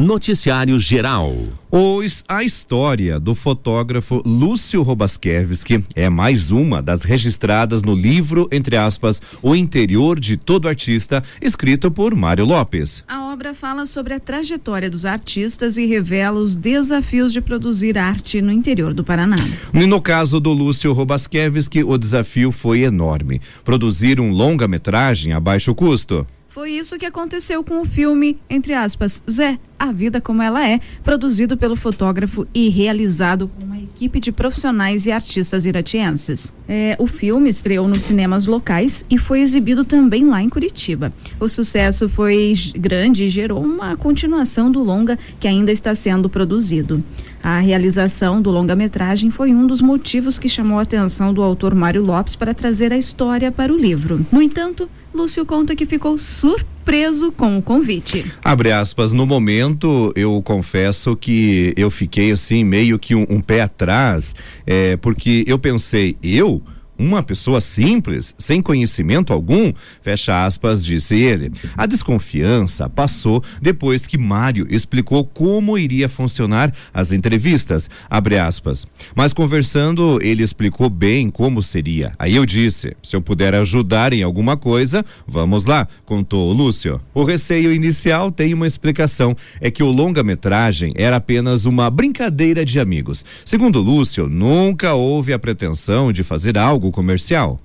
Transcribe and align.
Noticiário 0.00 0.78
Geral. 0.78 1.36
Os, 1.70 2.24
a 2.26 2.42
história 2.42 3.20
do 3.20 3.34
fotógrafo 3.34 4.22
Lúcio 4.24 4.82
Robaskevski 4.82 5.84
é 5.94 6.08
mais 6.08 6.50
uma 6.50 6.80
das 6.80 7.04
registradas 7.04 7.82
no 7.82 7.94
livro, 7.94 8.48
entre 8.50 8.78
aspas, 8.78 9.20
O 9.42 9.54
Interior 9.54 10.18
de 10.18 10.38
Todo 10.38 10.68
Artista, 10.68 11.22
escrito 11.42 11.90
por 11.90 12.14
Mário 12.14 12.46
Lopes. 12.46 13.04
A 13.06 13.30
obra 13.30 13.52
fala 13.52 13.84
sobre 13.84 14.14
a 14.14 14.18
trajetória 14.18 14.88
dos 14.88 15.04
artistas 15.04 15.76
e 15.76 15.84
revela 15.84 16.40
os 16.40 16.56
desafios 16.56 17.30
de 17.30 17.42
produzir 17.42 17.98
arte 17.98 18.40
no 18.40 18.50
interior 18.50 18.94
do 18.94 19.04
Paraná. 19.04 19.36
No 19.70 20.00
caso 20.00 20.40
do 20.40 20.50
Lúcio 20.50 20.94
Robaskevski, 20.94 21.84
o 21.84 21.98
desafio 21.98 22.50
foi 22.52 22.80
enorme: 22.80 23.38
produzir 23.62 24.18
um 24.18 24.32
longa-metragem 24.32 25.34
a 25.34 25.38
baixo 25.38 25.74
custo. 25.74 26.26
Foi 26.60 26.72
isso 26.72 26.98
que 26.98 27.06
aconteceu 27.06 27.64
com 27.64 27.80
o 27.80 27.86
filme, 27.86 28.36
entre 28.50 28.74
aspas, 28.74 29.22
Zé, 29.28 29.58
a 29.78 29.90
Vida 29.90 30.20
Como 30.20 30.42
Ela 30.42 30.68
É, 30.68 30.78
produzido 31.02 31.56
pelo 31.56 31.74
fotógrafo 31.74 32.46
e 32.52 32.68
realizado 32.68 33.48
com 33.48 33.64
uma 33.64 33.78
equipe 33.78 34.20
de 34.20 34.30
profissionais 34.30 35.06
e 35.06 35.10
artistas 35.10 35.64
iratienses. 35.64 36.52
É, 36.68 36.96
o 36.98 37.06
filme 37.06 37.48
estreou 37.48 37.88
nos 37.88 38.02
cinemas 38.02 38.44
locais 38.44 39.06
e 39.08 39.16
foi 39.16 39.40
exibido 39.40 39.84
também 39.84 40.26
lá 40.26 40.42
em 40.42 40.50
Curitiba. 40.50 41.14
O 41.40 41.48
sucesso 41.48 42.10
foi 42.10 42.52
grande 42.74 43.24
e 43.24 43.30
gerou 43.30 43.64
uma 43.64 43.96
continuação 43.96 44.70
do 44.70 44.82
longa 44.82 45.18
que 45.40 45.48
ainda 45.48 45.72
está 45.72 45.94
sendo 45.94 46.28
produzido. 46.28 47.02
A 47.42 47.58
realização 47.58 48.42
do 48.42 48.50
longa-metragem 48.50 49.30
foi 49.30 49.54
um 49.54 49.66
dos 49.66 49.80
motivos 49.80 50.38
que 50.38 50.46
chamou 50.46 50.78
a 50.78 50.82
atenção 50.82 51.32
do 51.32 51.42
autor 51.42 51.74
Mário 51.74 52.04
Lopes 52.04 52.36
para 52.36 52.52
trazer 52.52 52.92
a 52.92 52.98
história 52.98 53.50
para 53.50 53.72
o 53.72 53.78
livro. 53.78 54.26
No 54.30 54.42
entanto, 54.42 54.90
Lúcio 55.12 55.44
conta 55.44 55.74
que 55.74 55.84
ficou 55.84 56.16
surpreso 56.18 57.32
com 57.32 57.58
o 57.58 57.62
convite. 57.62 58.24
Abre 58.44 58.70
aspas, 58.70 59.12
no 59.12 59.26
momento 59.26 60.12
eu 60.14 60.40
confesso 60.42 61.16
que 61.16 61.74
eu 61.76 61.90
fiquei 61.90 62.30
assim 62.30 62.64
meio 62.64 62.98
que 62.98 63.14
um, 63.14 63.26
um 63.28 63.40
pé 63.40 63.62
atrás, 63.62 64.34
é, 64.66 64.96
porque 64.96 65.44
eu 65.46 65.58
pensei, 65.58 66.16
eu 66.22 66.62
uma 67.00 67.22
pessoa 67.22 67.62
simples, 67.62 68.34
sem 68.36 68.60
conhecimento 68.60 69.32
algum, 69.32 69.72
fecha 70.02 70.44
aspas, 70.44 70.84
disse 70.84 71.14
ele. 71.16 71.50
A 71.74 71.86
desconfiança 71.86 72.90
passou 72.90 73.42
depois 73.60 74.06
que 74.06 74.18
Mário 74.18 74.66
explicou 74.68 75.24
como 75.24 75.78
iria 75.78 76.10
funcionar 76.10 76.70
as 76.92 77.10
entrevistas, 77.10 77.88
abre 78.08 78.38
aspas. 78.38 78.86
Mas 79.14 79.32
conversando, 79.32 80.18
ele 80.20 80.42
explicou 80.42 80.90
bem 80.90 81.30
como 81.30 81.62
seria. 81.62 82.12
Aí 82.18 82.36
eu 82.36 82.44
disse: 82.44 82.94
se 83.02 83.16
eu 83.16 83.22
puder 83.22 83.54
ajudar 83.54 84.12
em 84.12 84.22
alguma 84.22 84.56
coisa, 84.56 85.02
vamos 85.26 85.64
lá, 85.64 85.88
contou 86.04 86.50
o 86.50 86.52
Lúcio. 86.52 87.00
O 87.14 87.24
receio 87.24 87.72
inicial 87.72 88.30
tem 88.30 88.52
uma 88.52 88.66
explicação: 88.66 89.34
é 89.58 89.70
que 89.70 89.82
o 89.82 89.90
longa-metragem 89.90 90.92
era 90.96 91.16
apenas 91.16 91.64
uma 91.64 91.88
brincadeira 91.88 92.62
de 92.62 92.78
amigos. 92.78 93.24
Segundo 93.44 93.80
Lúcio, 93.80 94.28
nunca 94.28 94.92
houve 94.92 95.32
a 95.32 95.38
pretensão 95.38 96.12
de 96.12 96.22
fazer 96.22 96.58
algo 96.58 96.89
comercial. 96.90 97.60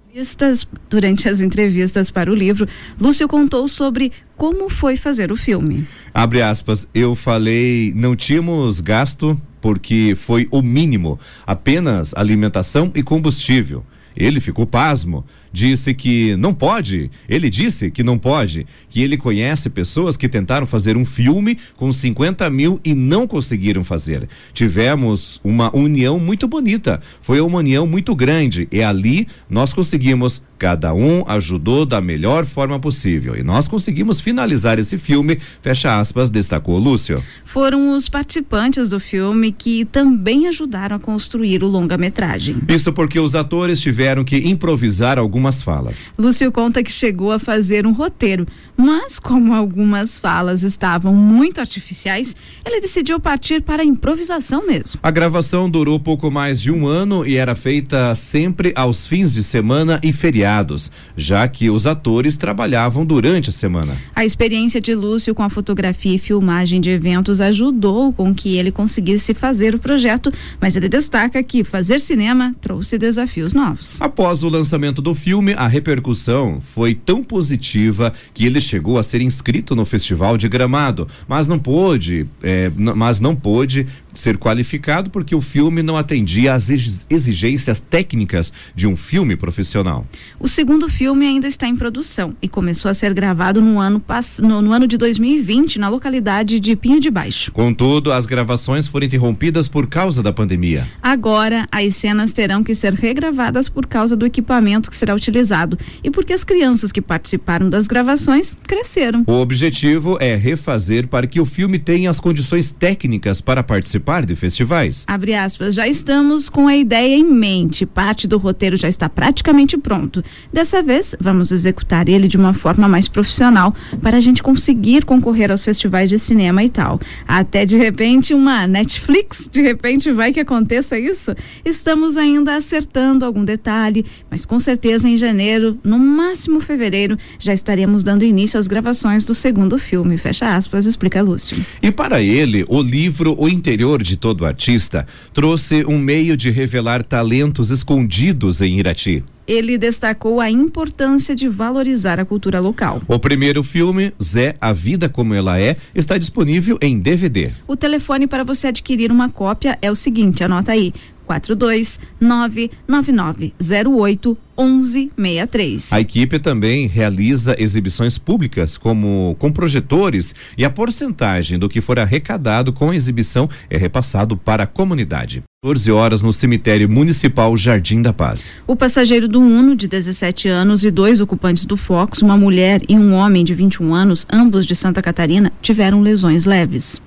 Durante 0.89 1.27
as 1.27 1.41
entrevistas 1.41 2.09
para 2.09 2.31
o 2.31 2.35
livro, 2.35 2.67
Lúcio 2.99 3.27
contou 3.27 3.67
sobre 3.67 4.13
como 4.37 4.69
foi 4.69 4.95
fazer 4.95 5.29
o 5.29 5.35
filme. 5.35 5.85
Abre 6.13 6.41
aspas, 6.41 6.87
eu 6.93 7.15
falei, 7.15 7.91
não 7.95 8.15
tínhamos 8.15 8.79
gasto 8.79 9.39
porque 9.59 10.15
foi 10.15 10.47
o 10.51 10.61
mínimo, 10.61 11.19
apenas 11.45 12.13
alimentação 12.13 12.91
e 12.95 13.03
combustível. 13.03 13.83
Ele 14.15 14.39
ficou 14.39 14.65
pasmo 14.65 15.25
disse 15.55 15.93
que 15.93 16.35
não 16.35 16.53
pode. 16.53 17.09
Ele 17.29 17.49
disse 17.49 17.89
que 17.89 18.03
não 18.03 18.17
pode, 18.17 18.67
que 18.89 19.01
ele 19.01 19.15
conhece 19.15 19.69
pessoas 19.69 20.17
que 20.17 20.27
tentaram 20.27 20.67
fazer 20.67 20.97
um 20.97 21.05
filme 21.05 21.57
com 21.77 21.91
50 21.93 22.49
mil 22.49 22.79
e 22.83 22.93
não 22.93 23.25
conseguiram 23.25 23.83
fazer. 23.83 24.27
Tivemos 24.53 25.39
uma 25.43 25.73
união 25.75 26.19
muito 26.19 26.45
bonita, 26.45 26.99
foi 27.21 27.39
uma 27.39 27.59
união 27.59 27.87
muito 27.87 28.13
grande 28.13 28.67
e 28.69 28.83
ali 28.83 29.27
nós 29.49 29.73
conseguimos 29.73 30.43
Cada 30.57 30.93
um 30.93 31.23
ajudou 31.27 31.85
da 31.85 31.99
melhor 31.99 32.45
forma 32.45 32.79
possível 32.79 33.35
e 33.35 33.43
nós 33.43 33.67
conseguimos 33.67 34.21
finalizar 34.21 34.79
esse 34.79 34.97
filme, 34.97 35.37
fecha 35.61 35.99
aspas, 35.99 36.29
destacou 36.29 36.77
Lúcio. 36.79 37.21
Foram 37.45 37.95
os 37.95 38.07
participantes 38.07 38.87
do 38.87 38.99
filme 38.99 39.51
que 39.51 39.85
também 39.85 40.47
ajudaram 40.47 40.95
a 40.95 40.99
construir 40.99 41.63
o 41.63 41.67
longa-metragem. 41.67 42.57
Isso 42.69 42.93
porque 42.93 43.19
os 43.19 43.35
atores 43.35 43.81
tiveram 43.81 44.23
que 44.23 44.37
improvisar 44.37 45.19
algumas 45.19 45.61
falas. 45.61 46.09
Lúcio 46.17 46.51
conta 46.51 46.81
que 46.81 46.91
chegou 46.91 47.31
a 47.31 47.39
fazer 47.39 47.85
um 47.85 47.91
roteiro, 47.91 48.45
mas 48.77 49.19
como 49.19 49.53
algumas 49.53 50.19
falas 50.19 50.63
estavam 50.63 51.13
muito 51.13 51.59
artificiais, 51.59 52.35
ele 52.65 52.81
decidiu 52.81 53.19
partir 53.19 53.61
para 53.61 53.81
a 53.81 53.85
improvisação 53.85 54.65
mesmo. 54.65 54.99
A 55.01 55.11
gravação 55.11 55.69
durou 55.69 55.99
pouco 55.99 56.29
mais 56.29 56.61
de 56.61 56.71
um 56.71 56.87
ano 56.87 57.25
e 57.25 57.35
era 57.35 57.55
feita 57.55 58.13
sempre 58.15 58.73
aos 58.75 59.07
fins 59.07 59.33
de 59.33 59.43
semana 59.43 59.99
e 60.03 60.11
feriados 60.11 60.91
já 61.15 61.47
que 61.47 61.69
os 61.69 61.87
atores 61.87 62.37
trabalhavam 62.37 63.05
durante 63.05 63.49
a 63.49 63.53
semana. 63.53 63.97
A 64.15 64.25
experiência 64.25 64.79
de 64.81 64.93
Lúcio 64.93 65.33
com 65.33 65.43
a 65.43 65.49
fotografia 65.49 66.15
e 66.15 66.17
filmagem 66.17 66.81
de 66.81 66.89
eventos 66.89 67.41
ajudou 67.41 68.13
com 68.13 68.33
que 68.33 68.57
ele 68.57 68.71
conseguisse 68.71 69.33
fazer 69.33 69.75
o 69.75 69.79
projeto, 69.79 70.31
mas 70.59 70.75
ele 70.75 70.89
destaca 70.89 71.41
que 71.41 71.63
fazer 71.63 71.99
cinema 71.99 72.55
trouxe 72.61 72.97
desafios 72.97 73.53
novos. 73.53 74.01
Após 74.01 74.43
o 74.43 74.49
lançamento 74.49 75.01
do 75.01 75.15
filme, 75.15 75.53
a 75.53 75.67
repercussão 75.67 76.61
foi 76.61 76.93
tão 76.93 77.23
positiva 77.23 78.13
que 78.33 78.45
ele 78.45 78.59
chegou 78.65 78.97
a 78.97 79.03
ser 79.03 79.21
inscrito 79.21 79.75
no 79.75 79.85
Festival 79.85 80.37
de 80.37 80.47
Gramado, 80.49 81.07
mas 81.27 81.47
não 81.47 81.57
pôde, 81.57 82.27
é, 82.43 82.71
mas 82.75 83.19
não 83.19 83.35
pôde 83.35 83.87
ser 84.19 84.37
qualificado 84.37 85.09
porque 85.09 85.35
o 85.35 85.41
filme 85.41 85.83
não 85.83 85.97
atendia 85.97 86.53
às 86.53 86.69
exigências 87.09 87.79
técnicas 87.79 88.51
de 88.73 88.87
um 88.87 88.95
filme 88.95 89.35
profissional. 89.35 90.05
O 90.39 90.47
segundo 90.47 90.89
filme 90.89 91.25
ainda 91.25 91.47
está 91.47 91.67
em 91.67 91.75
produção 91.75 92.35
e 92.41 92.47
começou 92.47 92.89
a 92.89 92.93
ser 92.93 93.13
gravado 93.13 93.61
no 93.61 93.79
ano, 93.79 94.01
no, 94.39 94.61
no 94.61 94.71
ano 94.71 94.87
de 94.87 94.97
2020 94.97 95.77
na 95.79 95.89
localidade 95.89 96.59
de 96.59 96.75
Pinho 96.75 96.99
de 96.99 97.09
Baixo. 97.09 97.51
Contudo, 97.51 98.11
as 98.11 98.25
gravações 98.25 98.87
foram 98.87 99.05
interrompidas 99.05 99.67
por 99.67 99.87
causa 99.87 100.23
da 100.23 100.31
pandemia. 100.31 100.87
Agora, 101.01 101.67
as 101.71 101.95
cenas 101.95 102.33
terão 102.33 102.63
que 102.63 102.73
ser 102.73 102.93
regravadas 102.93 103.67
por 103.69 103.85
causa 103.85 104.15
do 104.15 104.25
equipamento 104.25 104.89
que 104.89 104.95
será 104.95 105.13
utilizado 105.13 105.77
e 106.03 106.09
porque 106.09 106.33
as 106.33 106.43
crianças 106.43 106.91
que 106.91 107.01
participaram 107.01 107.69
das 107.69 107.87
gravações 107.87 108.55
cresceram. 108.63 109.23
O 109.27 109.33
objetivo 109.33 110.17
é 110.19 110.35
refazer 110.35 111.07
para 111.07 111.27
que 111.27 111.39
o 111.39 111.45
filme 111.45 111.79
tenha 111.79 112.09
as 112.09 112.19
condições 112.19 112.71
técnicas 112.71 113.41
para 113.41 113.63
participar 113.63 114.04
participar 114.05 114.25
de 114.25 114.35
festivais. 114.35 115.03
Abre 115.07 115.33
aspas, 115.33 115.73
já 115.73 115.87
estamos 115.87 116.47
com 116.47 116.67
a 116.67 116.75
ideia 116.75 117.15
em 117.15 117.23
mente, 117.23 117.85
parte 117.85 118.27
do 118.27 118.37
roteiro 118.37 118.77
já 118.77 118.87
está 118.87 119.09
praticamente 119.09 119.77
pronto. 119.77 120.23
Dessa 120.53 120.83
vez, 120.83 121.15
vamos 121.19 121.51
executar 121.51 122.07
ele 122.07 122.27
de 122.27 122.37
uma 122.37 122.53
forma 122.53 122.87
mais 122.87 123.07
profissional 123.07 123.73
para 124.01 124.17
a 124.17 124.19
gente 124.19 124.43
conseguir 124.43 125.03
concorrer 125.03 125.49
aos 125.49 125.65
festivais 125.65 126.07
de 126.07 126.19
cinema 126.19 126.63
e 126.63 126.69
tal. 126.69 126.99
Até 127.27 127.65
de 127.65 127.77
repente 127.77 128.33
uma 128.33 128.67
Netflix, 128.67 129.49
de 129.51 129.61
repente 129.61 130.11
vai 130.11 130.31
que 130.31 130.39
aconteça 130.39 130.99
isso. 130.99 131.35
Estamos 131.65 132.15
ainda 132.15 132.55
acertando 132.55 133.25
algum 133.25 133.43
detalhe, 133.43 134.05
mas 134.29 134.45
com 134.45 134.59
certeza 134.59 135.09
em 135.09 135.17
janeiro, 135.17 135.79
no 135.83 135.97
máximo 135.97 136.59
fevereiro, 136.59 137.17
já 137.39 137.53
estaremos 137.53 138.03
dando 138.03 138.23
início 138.23 138.59
às 138.59 138.67
gravações 138.67 139.25
do 139.25 139.33
segundo 139.33 139.77
filme. 139.77 140.17
Fecha 140.17 140.55
aspas, 140.55 140.85
explica 140.85 141.21
Lúcio. 141.21 141.57
E 141.81 141.91
para 141.91 142.21
ele, 142.21 142.63
o 142.67 142.81
livro 142.81 143.35
O 143.37 143.49
Interior 143.49 143.94
de 144.01 144.17
todo 144.17 144.45
artista, 144.45 145.05
trouxe 145.33 145.85
um 145.85 145.97
meio 145.97 146.35
de 146.37 146.49
revelar 146.49 147.03
talentos 147.03 147.69
escondidos 147.69 148.61
em 148.61 148.79
Irati. 148.79 149.23
Ele 149.47 149.77
destacou 149.77 150.41
a 150.41 150.49
importância 150.49 151.35
de 151.35 151.47
valorizar 151.47 152.19
a 152.19 152.25
cultura 152.25 152.59
local. 152.59 152.99
O 153.07 153.19
primeiro 153.19 153.61
filme, 153.61 154.11
Zé, 154.21 154.55
A 154.59 154.73
Vida 154.73 155.07
Como 155.07 155.35
Ela 155.35 155.59
É, 155.59 155.77
está 155.93 156.17
disponível 156.17 156.79
em 156.81 156.99
DVD. 156.99 157.51
O 157.67 157.75
telefone 157.77 158.25
para 158.25 158.43
você 158.43 158.67
adquirir 158.67 159.11
uma 159.11 159.29
cópia 159.29 159.77
é 159.83 159.91
o 159.91 159.95
seguinte, 159.95 160.43
anota 160.43 160.71
aí, 160.71 160.91
42 161.25 161.99
99908 162.19 164.37
1163. 164.57 165.91
A 165.91 165.99
equipe 165.99 166.39
também 166.39 166.87
realiza 166.87 167.55
exibições 167.59 168.17
públicas 168.17 168.77
como 168.77 169.35
com 169.37 169.51
projetores 169.51 170.33
e 170.57 170.63
a 170.63 170.69
porcentagem 170.69 171.59
do 171.59 171.67
que 171.67 171.81
for 171.81 171.99
arrecadado 171.99 172.71
com 172.71 172.89
a 172.89 172.95
exibição 172.95 173.49
é 173.69 173.77
repassado 173.77 174.37
para 174.37 174.63
a 174.63 174.67
comunidade. 174.67 175.43
14 175.61 175.91
horas 175.91 176.21
no 176.21 176.31
cemitério 176.31 176.87
municipal 176.87 177.57
Jardim 177.57 178.01
da 178.01 178.13
Paz. 178.13 178.51
O 178.67 178.75
passageiro 178.75 179.27
do 179.27 179.41
Uno 179.41 179.75
de 179.75 179.87
17 179.87 180.47
anos 180.47 180.83
e 180.83 180.91
dois 180.91 181.19
ocupantes 181.19 181.65
do 181.65 181.75
Fox, 181.75 182.21
uma 182.21 182.37
mulher 182.37 182.81
e 182.87 182.95
um 182.95 183.13
homem 183.13 183.43
de 183.43 183.55
21 183.55 183.93
anos, 183.93 184.27
ambos 184.31 184.65
de 184.65 184.75
Santa 184.75 185.01
Catarina, 185.01 185.51
tiveram 185.61 186.01
lesões 186.01 186.45
leves. 186.45 187.01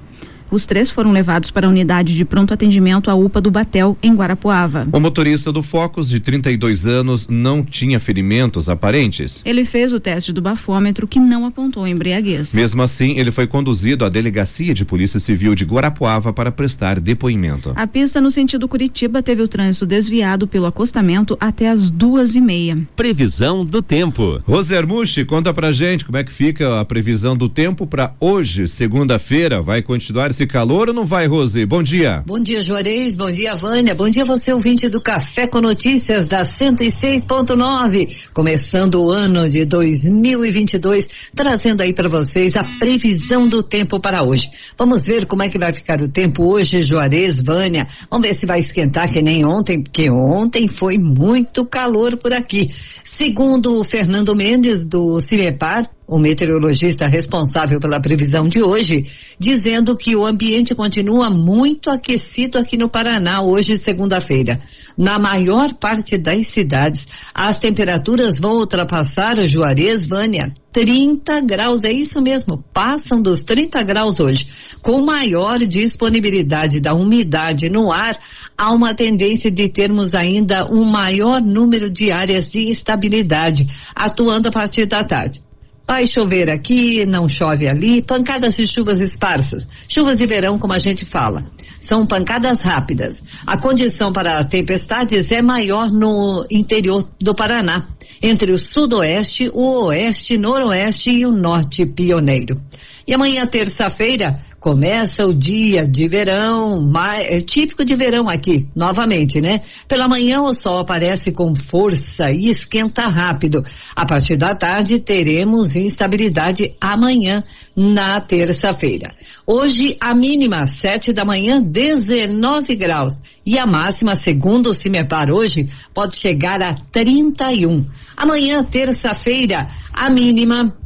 Os 0.51 0.67
três 0.67 0.91
foram 0.91 1.13
levados 1.13 1.51
para 1.51 1.67
a 1.67 1.71
unidade 1.71 2.17
de 2.17 2.25
pronto 2.25 2.55
atendimento 2.55 3.11
à 3.11 3.15
UPA 3.15 3.41
do 3.41 3.51
Batel, 3.51 3.97
em 4.03 4.15
Guarapuava. 4.15 4.87
O 4.93 5.01
motorista 5.01 5.53
do 5.53 5.63
Focus, 5.63 6.09
de 6.09 6.21
32 6.21 6.87
anos, 6.87 7.29
não 7.29 7.63
tinha 7.63 8.01
ferimentos 8.01 8.69
aparentes. 8.69 9.43
Ele 9.45 9.65
fez 9.65 9.93
o 9.93 10.01
teste 10.01 10.33
do 10.33 10.41
bafômetro 10.41 11.07
que 11.07 11.19
não 11.19 11.45
apontou 11.45 11.87
embriaguez. 11.87 12.55
Mesmo 12.55 12.83
assim, 12.83 13.19
ele 13.19 13.31
foi 13.31 13.47
conduzido 13.47 14.05
à 14.05 14.09
delegacia 14.09 14.73
de 14.73 14.85
Polícia 14.85 15.21
Civil 15.21 15.55
de 15.55 15.65
Guarapuava 15.65 16.33
para 16.33 16.51
prestar 16.51 17.01
depoimento. 17.01 17.73
A 17.77 17.87
pista 17.87 18.21
no 18.21 18.31
sentido 18.31 18.69
Curitiba 18.69 19.23
teve 19.23 19.43
o 19.43 19.49
trânsito 19.49 19.87
desviado 19.87 20.47
pelo 20.47 20.67
acostamento 20.67 21.37
até 21.41 21.69
as 21.69 21.91
duas 21.91 22.35
e 22.35 22.41
meia. 22.41 22.79
Previsão 22.97 23.65
do 23.65 23.83
tempo. 23.83 24.41
Rosermushi, 24.45 25.25
conta 25.25 25.53
pra 25.53 25.73
gente 25.73 26.05
como 26.05 26.19
é 26.19 26.25
que 26.25 26.33
fica 26.33 26.81
a 26.81 26.85
previsão 26.85 27.37
do 27.37 27.49
tempo 27.49 27.87
para 27.87 28.15
hoje, 28.19 28.67
segunda-feira. 28.69 29.61
Vai 29.61 29.83
continuar 29.83 30.33
esse 30.39 30.47
calor 30.47 30.89
ou 30.89 30.95
não 30.95 31.05
vai, 31.05 31.27
Rose? 31.27 31.67
Bom 31.67 31.83
dia. 31.83 32.23
Bom 32.25 32.39
dia, 32.39 32.63
Juarez. 32.63 33.13
Bom 33.13 33.33
dia, 33.33 33.57
Vânia. 33.57 33.93
Bom 33.93 34.09
dia, 34.09 34.25
você 34.25 34.53
ouvinte 34.53 34.89
do 34.89 35.01
Café 35.01 35.49
com 35.49 35.61
Notícias 35.61 36.29
da 36.29 36.45
106.9. 36.45 38.29
Começando 38.33 39.03
o 39.03 39.11
ano 39.11 39.49
de 39.51 39.65
2022, 39.65 41.09
trazendo 41.35 41.81
aí 41.81 41.93
para 41.93 42.09
vocês 42.09 42.55
a 42.55 42.63
previsão 42.79 43.49
do 43.49 43.65
tempo 43.65 43.99
para 43.99 44.23
hoje. 44.23 44.49
Vamos 44.79 45.03
ver 45.03 45.27
como 45.27 45.43
é 45.43 45.49
que 45.49 45.59
vai 45.59 45.75
ficar 45.75 46.01
o 46.01 46.09
tempo 46.09 46.45
hoje, 46.45 46.83
Juarez, 46.83 47.43
Vânia. 47.43 47.89
Vamos 48.09 48.29
ver 48.29 48.37
se 48.37 48.47
vai 48.47 48.61
esquentar 48.61 49.11
que 49.11 49.21
nem 49.21 49.45
ontem, 49.45 49.83
porque 49.83 50.09
ontem 50.09 50.69
foi 50.69 50.99
muito 50.99 51.67
calor 51.67 52.17
por 52.17 52.33
aqui. 52.33 52.71
Segundo 53.03 53.81
o 53.81 53.85
Fernando 53.85 54.37
Mendes, 54.37 54.85
do 54.85 55.19
CIMEPAR, 55.19 55.91
o 56.09 56.19
meteorologista 56.19 57.07
responsável 57.07 57.79
pela 57.79 58.01
previsão 58.01 58.49
de 58.49 58.63
hoje, 58.63 59.07
dizendo 59.39 59.95
que 59.95 60.17
o 60.17 60.25
ambiente 60.25 60.75
continua 60.75 61.29
muito 61.29 61.91
aquecido 61.91 62.57
aqui 62.57 62.79
no 62.79 62.89
Paraná 62.89 63.43
hoje, 63.43 63.79
segunda-feira. 63.85 64.59
Na 64.97 65.19
maior 65.19 65.75
parte 65.75 66.17
das 66.17 66.49
cidades, 66.49 67.07
as 67.35 67.59
temperaturas 67.59 68.41
vão 68.41 68.57
ultrapassar 68.57 69.37
Juarez, 69.47 70.07
Vânia, 70.07 70.51
30 70.73 71.43
graus, 71.43 71.85
é 71.85 71.93
isso 71.93 72.23
mesmo, 72.23 72.65
passam 72.73 73.21
dos 73.21 73.43
30 73.43 73.83
graus 73.83 74.19
hoje. 74.19 74.49
Com 74.81 75.05
maior 75.05 75.59
disponibilidade 75.59 76.81
da 76.81 76.95
umidade 76.95 77.69
no 77.69 77.93
ar, 77.93 78.19
há 78.57 78.73
uma 78.73 78.95
tendência 78.95 79.51
de 79.51 79.69
termos 79.69 80.15
ainda 80.15 80.65
um 80.73 80.85
maior 80.85 81.41
número 81.43 81.91
de 81.91 82.11
áreas 82.11 82.47
de 82.47 82.71
estabilidade, 82.71 83.69
atuando 83.95 84.49
a 84.49 84.53
partir 84.53 84.87
da 84.87 85.05
tarde. 85.05 85.48
Vai 85.89 86.07
chover 86.07 86.51
aqui, 86.51 87.07
não 87.07 87.27
chove 87.27 87.67
ali, 87.67 88.03
pancadas 88.03 88.53
de 88.53 88.67
chuvas 88.67 89.01
esparsas, 89.01 89.67
chuvas 89.89 90.19
de 90.19 90.27
verão, 90.27 90.59
como 90.59 90.75
a 90.75 90.79
gente 90.79 91.03
fala. 91.11 91.43
São 91.81 92.07
pancadas 92.07 92.61
rápidas. 92.61 93.25
A 93.47 93.57
condição 93.57 94.13
para 94.13 94.45
tempestades 94.45 95.31
é 95.31 95.41
maior 95.41 95.91
no 95.91 96.47
interior 96.51 97.09
do 97.19 97.35
Paraná, 97.35 97.87
entre 98.23 98.53
o 98.53 98.59
sudoeste, 98.59 99.51
o 99.55 99.87
oeste, 99.87 100.37
noroeste 100.37 101.09
e 101.09 101.25
o 101.25 101.33
norte 101.33 101.87
pioneiro. 101.87 102.61
E 103.07 103.15
amanhã, 103.15 103.47
terça-feira, 103.47 104.39
Começa 104.61 105.25
o 105.25 105.33
dia 105.33 105.87
de 105.87 106.09
verão, 106.09 106.81
mais, 106.83 107.29
é 107.29 107.41
típico 107.41 107.85
de 107.85 107.95
verão 107.95 108.29
aqui, 108.29 108.69
novamente, 108.75 109.41
né? 109.41 109.63
Pela 109.87 110.09
manhã 110.09 110.41
o 110.43 110.53
sol 110.53 110.81
aparece 110.81 111.31
com 111.31 111.55
força 111.55 112.33
e 112.33 112.49
esquenta 112.49 113.07
rápido. 113.07 113.65
A 113.95 114.05
partir 114.05 114.37
da 114.37 114.57
tarde 114.57 114.99
teremos 114.99 115.77
instabilidade 115.77 116.75
amanhã, 116.81 117.45
na 117.79 118.21
terça-feira. 118.21 119.15
Hoje 119.47 119.97
a 120.01 120.13
mínima 120.13 120.67
sete 120.67 121.13
da 121.13 121.25
manhã 121.25 121.63
19 121.63 122.75
graus 122.75 123.13
e 123.47 123.57
a 123.57 123.65
máxima 123.65 124.17
segundo 124.17 124.71
o 124.71 124.75
Cimepar 124.75 125.31
hoje 125.31 125.69
pode 125.95 126.17
chegar 126.17 126.61
a 126.61 126.75
31. 126.91 127.87
Amanhã 128.17 128.65
terça-feira 128.65 129.69
a 129.93 130.11
mínima 130.11 130.77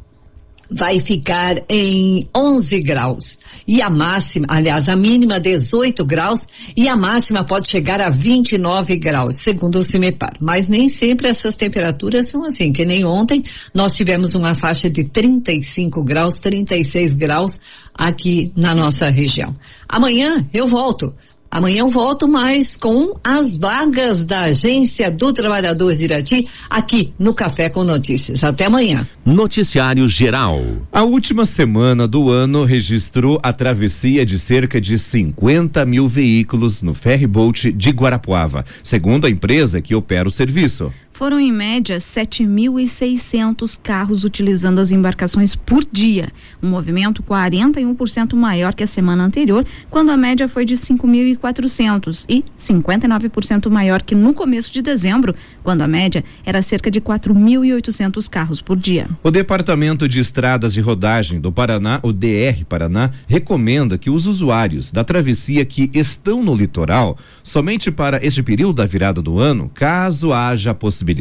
vai 0.74 1.00
ficar 1.00 1.56
em 1.68 2.28
11 2.34 2.80
graus. 2.80 3.38
E 3.66 3.80
a 3.80 3.88
máxima, 3.88 4.46
aliás, 4.48 4.88
a 4.88 4.96
mínima 4.96 5.38
18 5.38 6.04
graus 6.04 6.40
e 6.76 6.88
a 6.88 6.96
máxima 6.96 7.44
pode 7.44 7.70
chegar 7.70 8.00
a 8.00 8.08
29 8.08 8.96
graus, 8.96 9.36
segundo 9.42 9.78
o 9.78 9.84
CIMEPAR. 9.84 10.34
Mas 10.40 10.68
nem 10.68 10.88
sempre 10.88 11.28
essas 11.28 11.54
temperaturas 11.54 12.28
são 12.28 12.44
assim, 12.44 12.72
que 12.72 12.84
nem 12.84 13.04
ontem 13.04 13.44
nós 13.74 13.94
tivemos 13.94 14.32
uma 14.32 14.54
faixa 14.54 14.90
de 14.90 15.04
35 15.04 16.02
graus, 16.02 16.38
36 16.38 17.12
graus 17.12 17.60
aqui 17.94 18.52
na 18.56 18.74
nossa 18.74 19.10
região. 19.10 19.54
Amanhã 19.88 20.46
eu 20.52 20.68
volto 20.68 21.14
Amanhã 21.52 21.80
eu 21.80 21.90
volto 21.90 22.26
mais 22.26 22.76
com 22.76 23.14
as 23.22 23.58
vagas 23.58 24.24
da 24.24 24.44
Agência 24.44 25.10
do 25.10 25.34
Trabalhador 25.34 25.94
de 25.94 26.04
Irati 26.04 26.48
aqui 26.70 27.12
no 27.18 27.34
Café 27.34 27.68
com 27.68 27.84
Notícias. 27.84 28.42
Até 28.42 28.64
amanhã. 28.64 29.06
Noticiário 29.22 30.08
Geral. 30.08 30.62
A 30.90 31.02
última 31.02 31.44
semana 31.44 32.08
do 32.08 32.30
ano 32.30 32.64
registrou 32.64 33.38
a 33.42 33.52
travessia 33.52 34.24
de 34.24 34.38
cerca 34.38 34.80
de 34.80 34.98
50 34.98 35.84
mil 35.84 36.08
veículos 36.08 36.80
no 36.80 36.94
ferryboat 36.94 37.70
de 37.70 37.90
Guarapuava, 37.90 38.64
segundo 38.82 39.26
a 39.26 39.30
empresa 39.30 39.82
que 39.82 39.94
opera 39.94 40.26
o 40.26 40.32
serviço. 40.32 40.90
Foram 41.22 41.38
em 41.38 41.52
média 41.52 41.98
7.600 41.98 43.78
carros 43.80 44.24
utilizando 44.24 44.80
as 44.80 44.90
embarcações 44.90 45.54
por 45.54 45.84
dia, 45.84 46.32
um 46.60 46.68
movimento 46.68 47.22
41% 47.22 48.34
maior 48.34 48.74
que 48.74 48.82
a 48.82 48.88
semana 48.88 49.22
anterior, 49.22 49.64
quando 49.88 50.10
a 50.10 50.16
média 50.16 50.48
foi 50.48 50.64
de 50.64 50.74
5.400 50.74 52.24
e 52.28 52.44
59% 52.58 53.70
maior 53.70 54.02
que 54.02 54.16
no 54.16 54.34
começo 54.34 54.72
de 54.72 54.82
dezembro, 54.82 55.32
quando 55.62 55.82
a 55.82 55.86
média 55.86 56.24
era 56.44 56.60
cerca 56.60 56.90
de 56.90 57.00
4.800 57.00 58.28
carros 58.28 58.60
por 58.60 58.76
dia. 58.76 59.06
O 59.22 59.30
Departamento 59.30 60.08
de 60.08 60.18
Estradas 60.18 60.74
de 60.74 60.80
Rodagem 60.80 61.40
do 61.40 61.52
Paraná, 61.52 62.00
o 62.02 62.12
DR 62.12 62.64
Paraná, 62.68 63.12
recomenda 63.28 63.96
que 63.96 64.10
os 64.10 64.26
usuários 64.26 64.90
da 64.90 65.04
travessia 65.04 65.64
que 65.64 65.88
estão 65.94 66.42
no 66.42 66.52
litoral, 66.52 67.16
somente 67.44 67.92
para 67.92 68.18
este 68.26 68.42
período 68.42 68.72
da 68.72 68.86
virada 68.86 69.22
do 69.22 69.38
ano, 69.38 69.70
caso 69.72 70.32
haja 70.32 70.74
possibilidade 70.74 71.11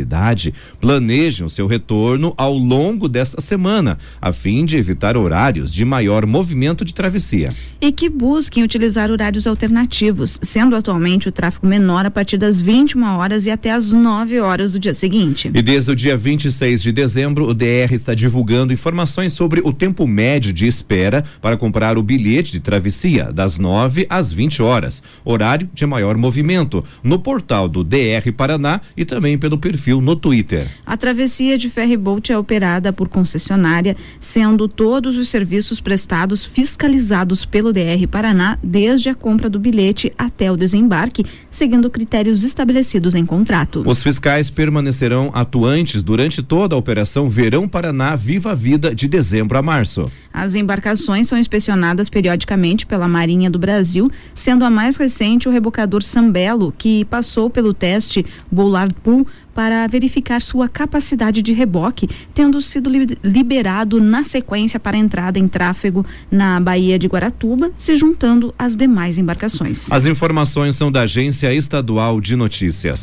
o 1.43 1.49
seu 1.49 1.67
retorno 1.67 2.33
ao 2.37 2.53
longo 2.57 3.07
desta 3.07 3.41
semana, 3.41 3.97
a 4.21 4.31
fim 4.33 4.65
de 4.65 4.77
evitar 4.77 5.17
horários 5.17 5.73
de 5.73 5.83
maior 5.83 6.25
movimento 6.25 6.85
de 6.85 6.93
travessia. 6.93 7.53
E 7.79 7.91
que 7.91 8.09
busquem 8.09 8.63
utilizar 8.63 9.11
horários 9.11 9.47
alternativos, 9.47 10.39
sendo 10.41 10.75
atualmente 10.75 11.27
o 11.27 11.31
tráfego 11.31 11.67
menor 11.67 12.05
a 12.05 12.11
partir 12.11 12.37
das 12.37 12.61
21 12.61 13.03
horas 13.17 13.45
e 13.45 13.51
até 13.51 13.71
as 13.71 13.91
9 13.91 14.39
horas 14.39 14.71
do 14.71 14.79
dia 14.79 14.93
seguinte. 14.93 15.51
E 15.53 15.61
desde 15.61 15.91
o 15.91 15.95
dia 15.95 16.15
26 16.15 16.81
de 16.81 16.91
dezembro, 16.91 17.47
o 17.47 17.53
DR 17.53 17.93
está 17.93 18.13
divulgando 18.13 18.73
informações 18.73 19.33
sobre 19.33 19.61
o 19.63 19.73
tempo 19.73 20.07
médio 20.07 20.53
de 20.53 20.67
espera 20.67 21.23
para 21.41 21.57
comprar 21.57 21.97
o 21.97 22.03
bilhete 22.03 22.51
de 22.51 22.59
travessia, 22.59 23.31
das 23.33 23.57
9 23.57 24.05
às 24.09 24.31
20 24.31 24.61
horas, 24.61 25.03
horário 25.25 25.69
de 25.73 25.85
maior 25.85 26.17
movimento, 26.17 26.83
no 27.03 27.19
portal 27.19 27.67
do 27.67 27.83
DR 27.83 28.31
Paraná 28.35 28.79
e 28.95 29.03
também 29.03 29.37
pelo 29.37 29.57
perfil 29.57 29.80
no 30.01 30.15
Twitter. 30.15 30.67
A 30.85 30.95
travessia 30.95 31.57
de 31.57 31.69
ferryboat 31.69 32.31
é 32.31 32.37
operada 32.37 32.93
por 32.93 33.09
concessionária, 33.09 33.97
sendo 34.19 34.67
todos 34.67 35.17
os 35.17 35.27
serviços 35.27 35.81
prestados 35.81 36.45
fiscalizados 36.45 37.45
pelo 37.45 37.73
DR 37.73 38.07
Paraná 38.09 38.59
desde 38.61 39.09
a 39.09 39.15
compra 39.15 39.49
do 39.49 39.59
bilhete 39.59 40.13
até 40.17 40.51
o 40.51 40.57
desembarque, 40.57 41.25
seguindo 41.49 41.89
critérios 41.89 42.43
estabelecidos 42.43 43.15
em 43.15 43.25
contrato. 43.25 43.83
Os 43.85 44.03
fiscais 44.03 44.49
permanecerão 44.51 45.31
atuantes 45.33 46.03
durante 46.03 46.43
toda 46.43 46.75
a 46.75 46.77
operação 46.77 47.27
Verão 47.27 47.67
Paraná 47.67 48.15
Viva 48.15 48.51
a 48.51 48.55
Vida 48.55 48.93
de 48.93 49.07
dezembro 49.07 49.57
a 49.57 49.61
março. 49.61 50.05
As 50.33 50.55
embarcações 50.55 51.27
são 51.27 51.37
inspecionadas 51.37 52.09
periodicamente 52.09 52.85
pela 52.85 53.07
Marinha 53.07 53.49
do 53.49 53.57
Brasil, 53.59 54.09
sendo 54.33 54.63
a 54.63 54.69
mais 54.69 54.97
recente 54.97 55.49
o 55.49 55.51
rebocador 55.51 56.03
Sambelo, 56.03 56.73
que 56.77 57.05
passou 57.05 57.49
pelo 57.49 57.73
teste 57.73 58.25
Bollard 58.51 58.93
Pool 59.03 59.25
para 59.53 59.85
verificar 59.87 60.41
sua 60.41 60.67
capacidade 60.67 61.41
de 61.41 61.53
reboque, 61.53 62.09
tendo 62.33 62.61
sido 62.61 62.89
liberado 63.23 63.99
na 64.01 64.23
sequência 64.23 64.79
para 64.79 64.97
entrada 64.97 65.39
em 65.39 65.47
tráfego 65.47 66.05
na 66.29 66.59
Baía 66.59 66.97
de 66.97 67.07
Guaratuba, 67.07 67.71
se 67.75 67.95
juntando 67.95 68.53
às 68.57 68.75
demais 68.75 69.17
embarcações. 69.17 69.91
As 69.91 70.05
informações 70.05 70.75
são 70.75 70.91
da 70.91 71.01
Agência 71.01 71.53
Estadual 71.53 72.19
de 72.21 72.35
Notícias. 72.35 72.99